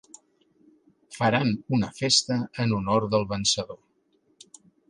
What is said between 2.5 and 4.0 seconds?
en honor del vencedor.